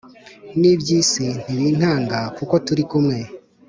[0.59, 3.17] n’iby’isi ntibinkanga, kuko turi kumwe